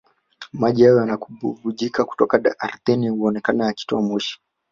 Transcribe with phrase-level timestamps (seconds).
[0.53, 4.39] Maji hayo yanayobubujika kutoka ardhini huonekana yakitoa moshi